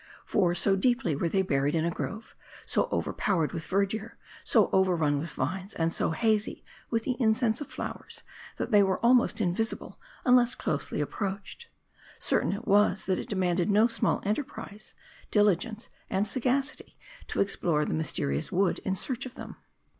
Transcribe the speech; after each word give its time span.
For, 0.25 0.55
so 0.55 0.75
deeply 0.75 1.15
were 1.15 1.29
they 1.29 1.43
buried 1.43 1.75
in 1.75 1.85
a 1.85 1.91
grove; 1.91 2.33
so 2.65 2.89
overpowered 2.91 3.51
with 3.51 3.67
verdure; 3.67 4.17
so 4.43 4.71
overrun 4.73 5.19
with 5.19 5.29
vines; 5.33 5.75
and 5.75 5.93
so 5.93 6.09
hazy 6.09 6.65
with 6.89 7.03
the 7.03 7.15
incense 7.21 7.61
of 7.61 7.67
flowers; 7.67 8.23
that 8.57 8.71
they 8.71 8.81
were 8.81 8.97
almost 9.05 9.39
invisible, 9.39 9.99
unless 10.25 10.55
closely 10.55 11.01
approached. 11.01 11.67
Certain 12.17 12.51
it 12.51 12.65
was, 12.67 13.05
that 13.05 13.19
it 13.19 13.29
demanded 13.29 13.69
no 13.69 13.85
small 13.87 14.23
enterprise, 14.25 14.95
diligence, 15.29 15.87
and 16.09 16.27
sagacity, 16.27 16.97
to 17.27 17.39
explore 17.39 17.85
the 17.85 17.93
mysterious 17.93 18.51
wood 18.51 18.79
in 18.79 18.95
search 18.95 19.27
of 19.27 19.35
them. 19.35 19.55